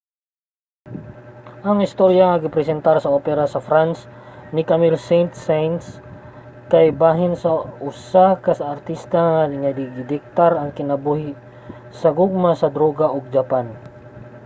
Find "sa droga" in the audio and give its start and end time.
12.61-13.07